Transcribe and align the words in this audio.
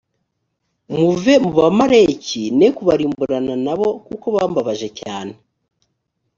muve 0.97 1.33
mu 1.43 1.51
bamaleki 1.57 2.43
ne 2.59 2.67
kubarimburana 2.75 3.53
na 3.65 3.73
bo 3.79 3.89
kuko 4.07 4.25
bambabaje 4.35 4.87
cyane 4.99 5.33